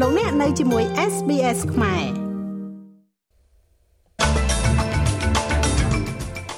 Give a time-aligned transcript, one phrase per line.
[0.00, 2.04] លោកអ្នកនៅជាមួយ SBS ខ្មែរ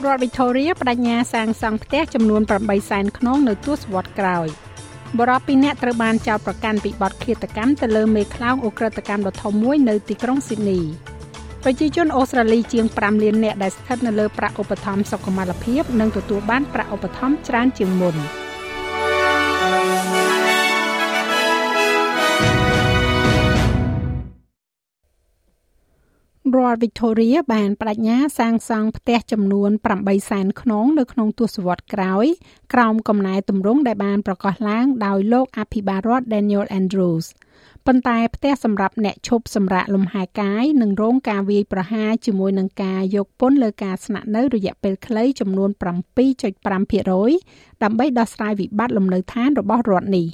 [0.04, 4.48] រដ្ឋ Victoria បដិញ្ញាសាងសង់ផ្ទះចំនួន8សែនខ្នងនៅទសវត្សរ៍ក្រោយ
[5.18, 10.80] បរិបពីអ្នកត្រូវបានចោទប្រកាន់ពីបទឃាតកម្មទៅលើមេខ្លោងអូក្រិតកម្មដ៏ធំមួយនៅទីក្រុងស៊ីដនី
[11.62, 18.16] ប្រជាជនអូស្ត្រាលីជាង5លាននាក់ដែលស្ថិតនៅលើប្រាក់ឧបត្ថម្ភសុខុមាលភាពនឹងទទួលបានប្រាក់ឧបត្ថម្ភច្រើនជាងមុន។
[26.56, 29.70] រដ្ឋ Victoria បានបដិញ្ញាសាងសង់ផ្ទះចំនួន
[30.00, 32.26] 8សែនខ្នងនៅក្នុងទសវត្សរ៍ក្រោយ
[32.72, 37.26] ក្រោមកំណែទម្រង់ដែលបានប្រកាសឡើងដោយលោកអភិបាលរដ្ឋ Daniel Andrews
[37.86, 45.70] ប៉ុន្តែផ្ទះសម្រាប់អ្នកឈប់សម្រាកលំហែកាយនិងរងការវាយប្រហារជាមួយនឹងការយកពន្ធលើការស្នាក់នៅរយៈពេលខ្លីចំនួន
[46.56, 50.26] 7.5%ដើម្បីដោះស្រាយវិបត្តិលំនៅឋានរបស់រដ្ឋនេះ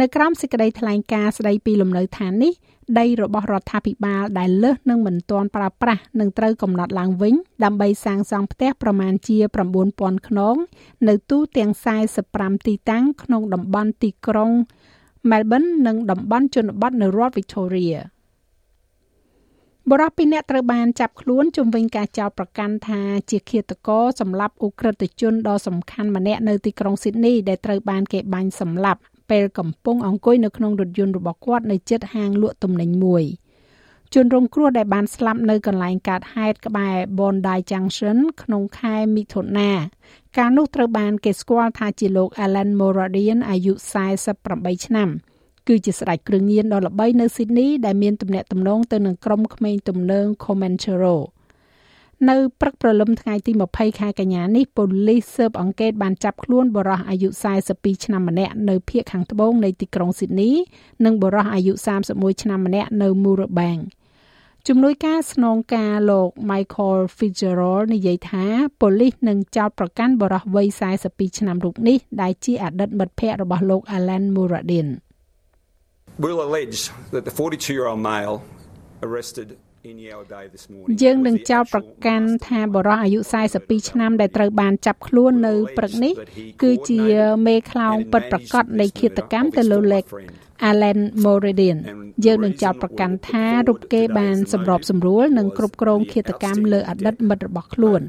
[0.00, 2.52] នៅក្រោមសេចក្តីថ្លែងការណ៍ស្តីពីលំនៅឋាននេះ
[2.98, 9.38] ដីរបស់រដ្ឋាភិបាលដែលលើសនឹងមិនទាន់ប្រើប្រាស់នឹងត្រូវកំណត់ឡើងវិញ ដើម្បីសាងសង់ផ្ទះប្រមាណជា
[9.82, 10.56] 9000ខ្នង
[11.08, 11.70] នៅទូទាំង
[12.18, 14.50] 45ទីតាំងក្នុងតំបន់ទីក្រុង
[15.30, 17.96] Melbourne និងតំបន់ជនបទនៅរដ្ឋ Victoria
[19.90, 33.24] បរិបពីអ្នកត្រូវបានចាប់ខ្លួនជំវិញការចោទប្រកាន់ថាជាឃាតករសម្លាប់អ ுக ្រិតជនដ៏សំខាន់ម្នាក់នៅទីក្រុងស៊ីដនីដែលត្រូវបានគេបាញ់សម្លាប់ ពេលកំពុងអង្គុយនៅក្នុងរថយន្តរបស់គាត់នៅជិតហាងលក់ទំនិញមួយ
[34.14, 39.70] ជនរងគ្រោះដែលបានស្លាប់នៅកន្លែងកើតហេតុក្បែរ Bondi Junction ក្នុងខែមិថុនា
[40.36, 43.72] កាលនោះត្រូវបានគេស្គាល់ថាជាលោក Alan Moradian អាយុ
[44.30, 45.08] 48ឆ្នាំ
[45.68, 51.16] គឺជាស្ដេចគ្រឿងញៀនដ៏ល្បីនៅស៊ីដនីដែលមានទំនាក់ទំនងទៅនឹងក្រុមក្មេងទំនើង Comanchero
[52.26, 57.28] នៅព្រឹកព្រលឹមថ្ងៃទី20ខែកញ្ញានេះប៉ូលីសស៊ើបអង្កេតបានចាប់ខ្លួនបុរសអាយុ
[57.66, 60.50] 42ឆ្នាំម្នាក់នៅភូមិខាងត្បូងនៃទីក្រុងស៊ីដនី
[61.04, 61.72] និងបុរសអាយុ
[62.08, 63.80] 31ឆ្នាំម្នាក់នៅ Moorabbang
[64.68, 68.44] ជំនួយការស្នងការលោក Michael Fitzgerald និយាយថា
[68.80, 70.66] ប៉ូលីសនឹងចោទប្រកាន់បុរសវ័យ
[71.02, 74.88] 42ឆ្នាំរូបនេះដែលជាអតីតមិត្តភ័ក្តិរបស់លោក Alan Muradin
[76.24, 76.80] Will allege
[77.14, 78.36] that the 42-year-old male
[79.06, 79.48] arrested
[81.02, 83.20] យើងនឹងចោទប្រកាន់ថាបរិះអាយុ
[83.54, 86.12] 42ឆ្នាំដែលត្រូវបានចាប់ខ្លួននៅព្រឹកនេះ
[86.62, 87.00] គឺជា
[87.46, 90.04] មេខ្លោងពិតប្រាកដនៃឃាតកម្មទៅលើលេខ
[90.70, 91.78] Allen Moradin
[92.24, 98.00] យើងនឹងចោទប្រកាន់ថារូបគេបានសម្របសម្រួលនិងគ្រប់គ្រងឃាតកម្មលើអតីតមិត្តរបស់ខ្លួន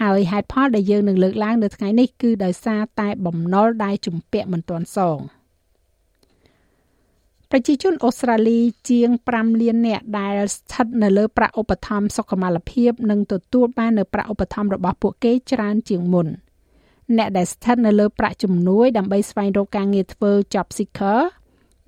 [0.00, 5.18] ហើយហេតុផលដែលយើងនឹងលើកឡើងនៅថ្ងៃនេះគឺដោយសារតែបំណុលដែលជំពាក់មិនទាន់សង។
[7.54, 16.26] ប្រជាជនអូស្ត្រាលីជាង5លាននាក់ដែលស្ថិតនៅលើប្រាក់ឧបត្ថម្ភសុខុមាលភាពនឹងទទួលបាននូវប្រាក់ឧបត្ថម្ភរបស់ពួកគេច្រើនជាងមុន
[17.16, 21.20] អ្នកដែលស្ថិតនៅលើប្រាក់ជំនួយដើម្បីស្វែងរកការងារធ្វើ Job Seeker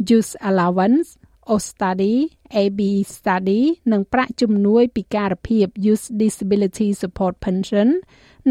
[0.08, 1.08] Youth Allowance
[1.52, 2.14] O Study
[2.56, 2.80] AB
[3.16, 7.88] Study និងប្រាក់ជំនួយពិការភាព Youth Disability Support Pension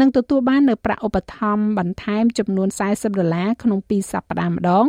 [0.00, 4.86] នឹងទទួលបាននូវប្រាក់ឧបត្ថម្ភបន្ថែមចំនួន40ដុល្លារក្នុង2សប្តាហ៍ម្ដង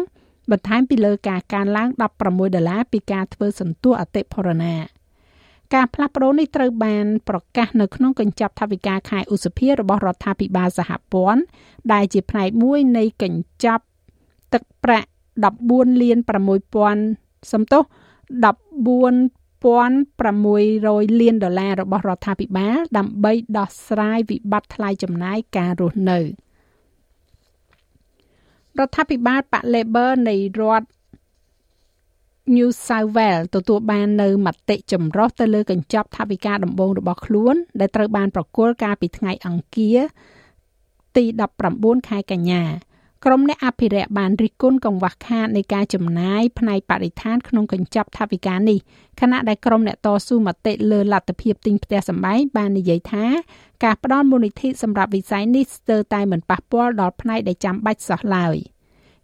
[0.51, 4.75] បន្ថែមពីលើការកើនឡើង16ដុល្លារពីការធ្វើសន្ទុះអតិផរណា
[5.73, 11.41] ការផ្លាស់ប្តូរនេះត្រូវបានប្រកាសនៅក្នុងកញ្ចប់ថវិកាខែឧសភារបស់រដ្ឋាភិបាលសហព័ន្ធ
[11.93, 13.83] ដែលជាផ្នែកមួយនៃកញ្ចប់
[14.53, 15.07] ទឹកប្រាក់
[15.53, 16.17] 14លាន
[16.85, 17.83] 6000សំទោស
[18.45, 26.19] 14,600លានដុល្លាររបស់រដ្ឋាភិបាលដើម្បីដោះស្រាយវិបត្តិថ្លៃចំណាយការរស់នៅ។
[28.79, 30.87] រដ្ឋាភិបាលបក Labor នៃរដ្ឋ
[32.55, 39.99] New South Wales ទទួលបាននៅមតិចម្រុះទៅលើកញ្ចប់ថវិកាដំបូងរបស់ខ្លួន ដែលត្រូវបានប្រគល់កាលពីថ្ងៃអង្គារ
[41.17, 41.23] ទី
[41.67, 42.63] 19ខែកញ្ញា
[43.23, 48.79] ក្រុមអ្នកអភិរក្សបានរិះគន់កង្វះខាតនៃការចំណាយផ្នែកបរិស្ថានក្នុងកញ្ចប់ថវិកានេះ
[49.21, 53.25] ខណៈដែលក្រុមអ្នកតស៊ូមតិលើលទ្ធភាពទិញផ្ទះសម្បែងបាននិយាយថា
[53.83, 58.57] ការផ្ដល់មូលនិធិសម្រាប់វិស័យនេះស្ទើរតែមិនប៉ះពាល់ដល់ផ្នែកដែលចាំបាច់សោះឡើយ។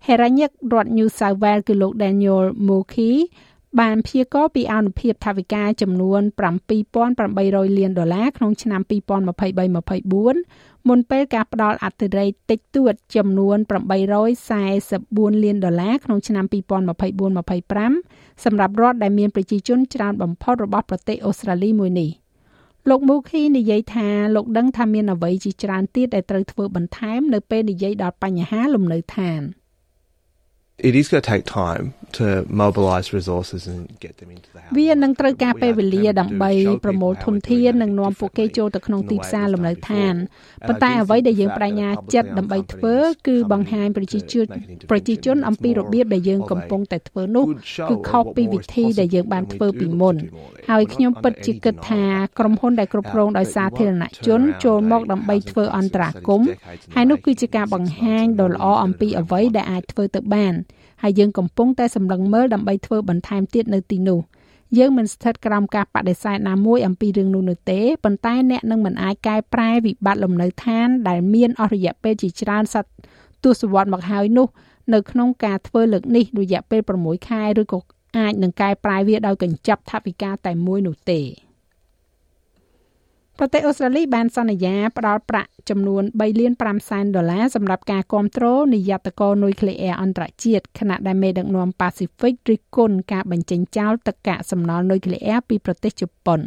[0.05, 3.15] ហេរ៉ាញិករដ្ឋ New South Wales គឺលោក Daniel Mookhey
[3.79, 6.21] បានព្យាករពីអនុភាពថវិកាចំនួន
[6.99, 13.57] 7800លានដុល្លារក្នុងឆ្នាំ2023-24មុនពេលការផ្ដល់អតិរេកតិចតួចចំនួន
[14.69, 16.45] 844លានដុល្លារក្នុងឆ្នាំ
[17.23, 22.09] 2024-25សម្រាប់រដ្ឋដែលមានប្រជាជនច្រើនបំផុតរបស់ប្រទេសអូស្ត្រាលីមួយនេះ
[22.89, 29.41] លោកមូខីនិយាយថាលោកដឹងថាមានអ្វីជាច្រើនទៀតដែលត្រូវធ្វើបន្ថែមនៅពេលនិយាយដល់បញ្ហាលំនៅឋាន។
[30.89, 32.25] it is going to take time to
[32.63, 36.51] mobilize resources and get them into the house វានឹងត្រូវការពេលវេលាដើម្បី
[36.85, 40.13] ប្រមូលធនធាននិងនាំពួកគេចូលទៅក្នុងទីផ្សារលំនៅឋាន
[40.67, 42.95] ប៉ុន្តែអ្វីដែលយើងបដិញ្ញាចិត្តដើម្បីធ្វើ
[43.27, 44.47] គឺបង្ហាញប្រជាជន
[44.91, 47.45] ប្រជាជនអំពីរបៀបដែលយើងកំពុងតែធ្វើនោះ
[47.89, 50.15] គឺខុសពីវិធីដែលយើងបានធ្វើពីមុន
[50.69, 52.03] ហើយខ្ញុំពិតជាគិតថា
[52.39, 56.47] ក្រុមហ៊ុនដែលគ្រប់គ្រងដោយសាធារណជនចូលមកដើម្បីធ្វើអន្តរាគមន៍
[56.95, 60.55] ហើយនោះគឺជាការបង្ហាញដ៏ល្អអំពីអ្វីដែលអាចធ្វើទៅបាន
[61.01, 64.19] ហើយយើងកំពុងតែសម្លឹងមើលដើម្បីធ្វើបន្ថែមទៀតនៅទីនោះ
[64.77, 72.85] យើងមិនស្ថិតក្រោមការបដិសេធណាមួយអំពីរឿងនោះនោះទេប៉ុន្តែអ្នកនឹងមិនអាចកែប្រែវិបត្តិលំនៅឋាន ដែលមានអស់រយៈពេលជាច្រើនសត
[73.43, 74.47] ទសវត្សរ៍មកហើយនោះ
[74.93, 77.79] នៅក្នុងការធ្វើលើកនេះរយៈពេល6ខែឬក៏
[78.17, 81.19] អាចនឹងកែប្រែវាដោយកញ្ចប់ថវិកាតែមួយនោះទេ
[83.43, 96.39] ប្រទេសអូស្ត្រាលីបានសន្យាផ្តល់ប្រាក់ចំនួន3លាន5សែនដុល្លារសម្រាប់ការគ្រប់គ្រងនិយត្តករនុយក្លេអ៊ែរអន្តរជាតិខណៈដែលមេដឹកនាំប៉ាស៊ីហ្វិករិះគន់ការបញ្ចេញចោលទឹកកាកសំណល់នុយក្លេអ៊ែរពីប្រទេសជប៉ុន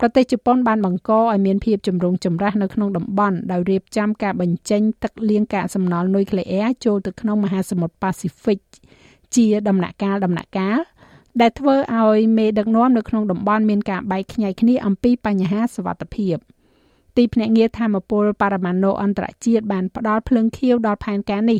[0.00, 8.58] ប្រទេសជប៉ុនបានបង្កឲ្យមានភាពចម្រូងចម្រាសនៅក្នុងតំបន់ដោយរៀបចំការបញ្ចេញទឹកលាងកាកសំណល់នុយក្លេអ៊ែរចូលទៅក្នុងមហាសមុទ្រប៉ាស៊ីហ្វិក
[9.34, 10.78] ជាដំណាក់កាលដំណាក់កាល
[11.40, 16.36] ដែលធ្វើឲ្យមេដឹកនាំនៅក្នុងតំបន់មានការបែកខ្ញែកគ្នាអំពីបញ្ហាសវត្ថិភាព
[17.16, 21.58] ទីភ្នាក់ងារធម្មពលបរមាណុអន្តរជាតិបានផ្ដល់ភ្លើងខៀវដល់ផែនការនេះ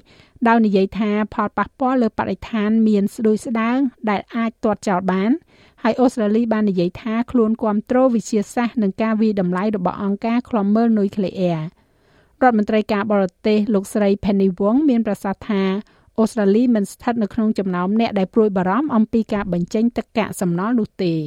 [0.49, 3.78] ដោយនិយាយថាផលប៉ះពាល់លើបរិស្ថានមានស្ដួយស្ដាង
[4.11, 5.31] ដែលអាចទាត់ចោលបាន
[5.82, 11.61] ហើយអូស្ត្រាលីបាននិយាយថាខ្លួនគ្រប់គ្រងវិជាសាស្ត្រនិងការវិតម្លៃរបស់អង្គការឃ្លាំមើលនុយក្លេអ៊ែរ
[12.43, 15.62] រដ្ឋមន្ត្រីការបរទេសលោកស្រី Penny Wong មានប្រសាសន៍ថា
[16.19, 21.13] អូស្ត្រាលីមិនស្ថិតនៅក្នុងចំណោមអ្នកដែលព្រួយបារម្ភអំពីការបញ្ចេញទឹកកាកសំណល់នោះទេ។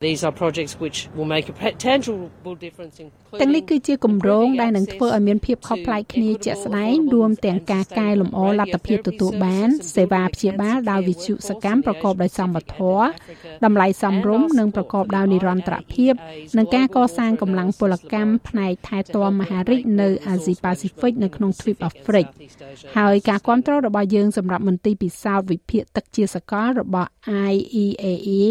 [0.00, 3.06] These are projects which will make a tangible difference in
[3.40, 13.04] ទាំងនេះគឺជាគម្រោងដែលនឹងធ្វើឲ្យមានភាពខុសប្លែកគ្នាជាក់ស្ដែងរួមទាំងការកែលម្អលទ្ធភាពទទួលបាន សេវាព្យាបាលដោយវិទ្យុសកម្មប្រកបដោយសមធម៌
[13.64, 16.12] តម្លៃសមរម្យនិងប្រកបដោយនិរន្តរភាព
[16.56, 22.26] និងការកសាងកម្លាំងពលកម្មផ្នែកថែទាំមហារីកនៅអាស៊ីប៉ាស៊ីហ្វិកនៅក្នុងទ្វីបអាហ្វ្រិក
[22.96, 27.10] ហើយការគ្រប់គ្រងរបស់យើងសម្រាប់មន្ទីរពិសោធន៍វិភាគទឹកជាសកលរបស់
[27.52, 28.42] IEAE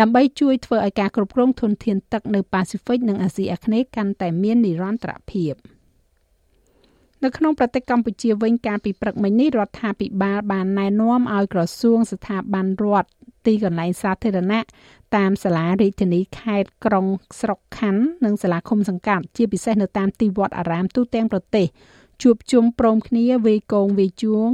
[0.00, 5.54] ដើម្បីជួយធ្វើឲ្យការគ្រប់គ្រងធនធានទឹកនៅប៉ាស៊ីហ្វិកនិងអាស៊ីអាគ្នេយ៍កាន់តែមាននិរន្តរភាព
[7.24, 13.08] នៅក្នុងប្រទេសកម្ពុជាវិញកាលពីព្រឹកមិញនេះរដ្ឋាភិបាលបានណែនាំឲ្យក្រសួងស្ថាប័នរដ្ឋ
[13.46, 14.60] ទីកន្លែងសាធារណៈ
[15.16, 17.06] តាមសាលារាជធានីខេត្តក្រុង
[17.40, 21.66] ស្រុកខណ្ឌនិងសាលាឃុំសង្កាត់ជាពិសេសនៅតាមទីវត្តអារាមទូទាំងប្រទេស
[22.22, 24.50] ជួបជុំព្រមគ្នាវេកងវេជួង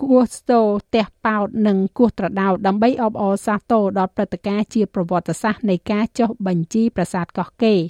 [0.00, 7.80] គោះស្ទោផ្ទះប៉ោតនិងគោះត្រដោតដើម្បីអបអរសាទរដល់ព្រឹត្តិការណ៍ជាប្រវត្តិសាស្ត្រនៃការចុះបញ្ជីប្រាសាទកោះកេរ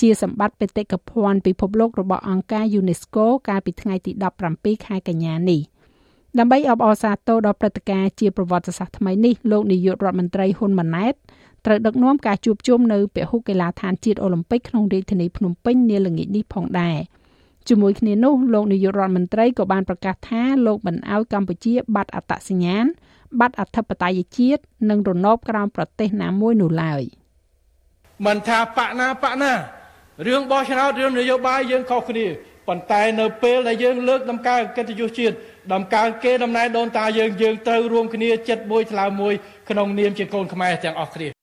[0.00, 4.12] ជាសម្បត្តិបេតិកភណ្ឌពិភពលោករបស់អង្គការ UNESCO កាលពីថ្ងៃទី
[4.48, 5.60] 17ខែកញ្ញានេះ
[6.38, 11.14] ដើម្បីអបអរសាទរដល់ព្រឹត្តិការណ៍ជាប្រវត្តិសាស្ត្រថ្មីនេះលោកនាយករដ្ឋមន្ត្រីហ៊ុនម៉ាណែត
[11.66, 16.98] ត្រូវដឹកនាំការជួបជុំនៅពហុកីឡដ្ឋានជាតិអូឡ িম্প ិកក្នុងរាជធានីភ្នំពេញនាល្ងាចនេះផងដែរ។
[17.68, 22.86] ជាមួយគ្នានោះលោកនាយករដ្ឋមន្ត្រីក៏បានប្រកាសថាលោកមិនអោយកម្ពុជា បាត់អត្តសញ្ញាណ
[23.40, 27.02] បាត់អធិបតេយ្យជាតិនិងរណបក្រោមប្រទេសណាមួយនោះឡើយ
[28.26, 29.52] មិនថាបកណាបកណា
[30.26, 32.26] រឿងបោះឆ្នោតរឿងនយោបាយយើងខុសគ្នា
[32.68, 35.34] ប៉ុន្តែនៅពេលដែលយើងលើកដំណើរកិត្តិយសជាតិ
[35.72, 39.34] ដំណើរគេដំណែដូនតាយើងយើងត្រូវរួមគ្នាចិត្តមួយថ្លើមមួយ
[39.70, 41.35] ក្នុងនាមជាកូនខ្មែរទាំងអស់គ្នា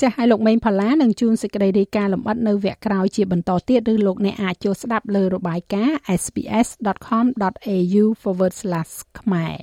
[0.00, 8.04] ចាស់ឲ្យលោកមេងផល្លានឹងជួនសេចក្តីរាយការណ៍លម្អិតនៅវគ្គក្រោយជាបន្តទៀតឬលោកអ្នកអាចចូលស្ដាប់លើរបាយការណ៍ sps.com.au/
[9.18, 9.56] ខ្មែរ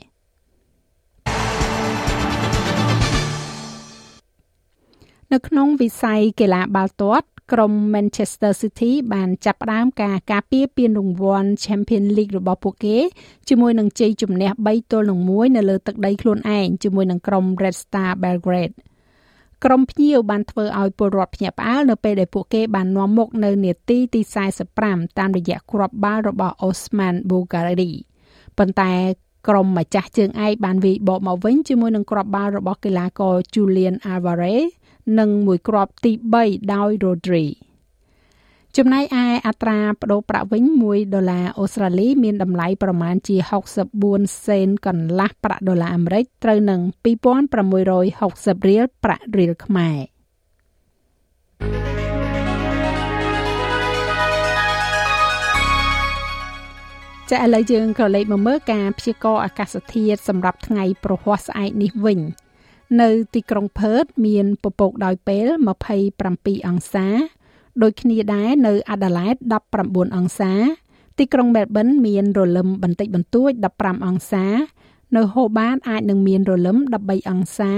[5.34, 12.98] នៅក្នុងវិស័យកីឡាបាល់ទាត់ក្រុម Manchester City បានចាប់ផ្ដើមការការពារពានរង្វាន់ Champions League របស់ពួកគេ
[13.50, 18.76] ជាមួយនឹងជ័យជំនះ3ទល់នឹង1នៅលើទឹកដីខ្លួនឯងជាមួយនឹងក្រុម Red Star Belgrade។
[19.66, 24.22] ក្រុមភ្ញៀវបានធ្វើឲ្យពលរដ្ឋភ្ញាក់ផ្អើលនៅពេលដែលពួកគេបាននាំមុខនៅនាទីទី
[24.70, 27.94] 45តាមរយៈគ្រាប់បាល់របស់ Osman Bugari
[28.58, 28.94] ប៉ុន្តែ
[29.48, 34.64] ក្រុមម្ចាស់ជើងឯកបានវាយបកមកវិញជាមួយនឹងគ្រាប់បាល់របស់កីឡាករ Julian Alvarez
[35.20, 37.46] និងមួយគ្រាប់ទី3ដោយ Rodri
[38.78, 43.38] ចំណែកឯអត្រាប្តូរប្រាក់វិញ1ដុល្លារអូស្ត្រាលី មានតម្លៃប្រមាណជា
[43.92, 49.98] 64សេនកន្លះប្រាក់ដុល្លារអាមេរិកត្រូវនឹង2660រៀលប្រាក់រៀលខ្មែរ
[57.30, 62.20] ចាឥឡូវយើងក៏លេខមកមើលការព្យាករណ៍អាកាសធាតុសម្រាប់ថ្ងៃប្រហ័សស្អែកនេះវិញ
[63.02, 65.48] នៅទីក្រុងផឺតមានពពកដោយពេល
[66.08, 67.08] 27អង្សា
[67.82, 69.36] ដូចគ្នាដែរនៅអាដាលេដ
[69.74, 70.54] 19អង្សា
[71.18, 74.46] ទីក្រុង Melbourne មានរលឹមបន្តិចបន្តួច15អង្សា
[75.16, 77.72] នៅ Hobart អាចនឹងមានរលឹម13អង្សា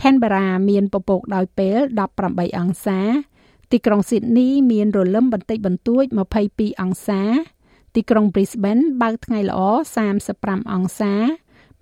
[0.00, 1.78] Canberra មានពពកដោយពេល
[2.18, 3.00] 18អង្សា
[3.72, 6.04] ទីក្រុង Sydney មានរលឹមបន្តិចបន្តួច
[6.42, 7.22] 22អង្សា
[7.94, 9.60] ទីក្រុង Brisbane បើកថ្ងៃល្អ
[10.18, 11.14] 35អង្សា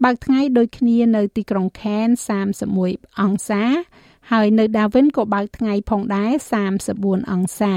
[0.04, 2.20] បើកថ្ងៃដូចគ្នានៅទីក្រុង Cairns
[2.70, 3.62] 31អង្សា
[4.32, 6.30] ហើយនៅ Darwin ក៏បើកថ្ងៃផងដែរ
[6.80, 7.74] 34អង្សា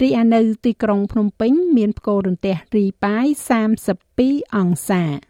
[0.00, 3.26] រីឯនៅទីក្រុងភ្នំពេញ មានផ្គររន្ទះរីប៉ាយ
[3.90, 5.29] 32អង្សា